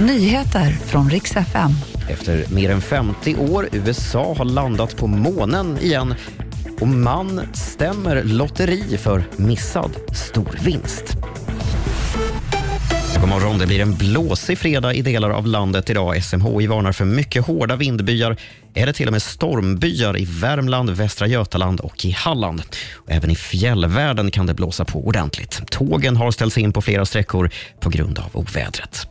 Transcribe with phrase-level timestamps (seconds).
[0.00, 1.70] Nyheter från riks FM.
[2.08, 6.14] Efter mer än 50 år, USA har landat på månen igen
[6.80, 11.16] och man stämmer lotteri för missad storvinst.
[13.20, 16.24] God morgon, det blir en blåsig fredag i delar av landet idag.
[16.24, 18.36] SMHI varnar för mycket hårda vindbyar
[18.74, 22.62] eller till och med stormbyar i Värmland, Västra Götaland och i Halland.
[22.94, 25.62] Och även i fjällvärlden kan det blåsa på ordentligt.
[25.70, 27.50] Tågen har ställts in på flera sträckor
[27.80, 29.08] på grund av ovädret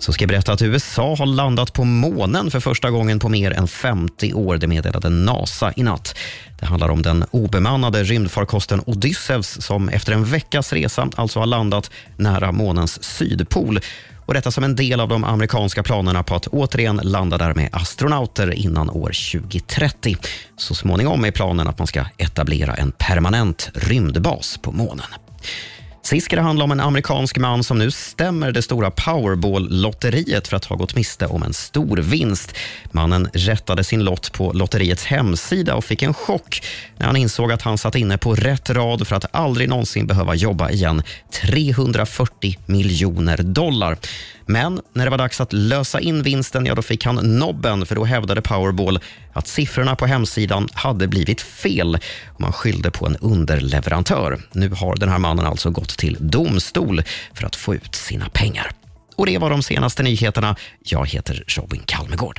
[0.00, 3.50] så ska jag berätta att USA har landat på månen för första gången på mer
[3.50, 4.56] än 50 år.
[4.56, 6.14] Det meddelade NASA i natt.
[6.60, 11.90] Det handlar om den obemannade rymdfarkosten Odysseus som efter en veckas resa alltså har landat
[12.16, 13.80] nära månens sydpol.
[14.26, 17.68] Och detta som en del av de amerikanska planerna på att återigen landa där med
[17.72, 20.16] astronauter innan år 2030.
[20.56, 25.06] Så småningom är planen att man ska etablera en permanent rymdbas på månen.
[26.10, 30.56] Sist ska det handla om en amerikansk man som nu stämmer det stora Powerball-lotteriet för
[30.56, 32.56] att ha gått miste om en stor vinst.
[32.92, 36.62] Mannen rättade sin lott på lotteriets hemsida och fick en chock
[36.98, 40.34] när han insåg att han satt inne på rätt rad för att aldrig någonsin behöva
[40.34, 41.02] jobba igen.
[41.32, 43.96] 340 miljoner dollar.
[44.46, 47.94] Men när det var dags att lösa in vinsten, ja, då fick han nobben för
[47.94, 48.98] då hävdade Powerball
[49.32, 51.98] att siffrorna på hemsidan hade blivit fel
[52.34, 54.40] och man skyllde på en underleverantör.
[54.52, 57.02] Nu har den här mannen alltså gått till domstol
[57.34, 58.70] för att få ut sina pengar.
[59.16, 60.56] Och Det var de senaste nyheterna.
[60.84, 62.28] Jag heter Robin Kalmegård.